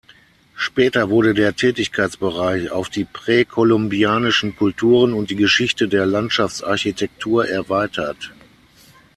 [0.55, 8.31] Später wurde der Tätigkeitsbereich auf die präkolumbianischen Kulturen und die Geschichte der Landschaftsarchitektur erweitert.